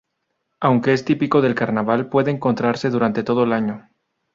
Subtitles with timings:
[0.59, 3.87] Aunque es típico del Carnaval puede encontrarse durante todo el año.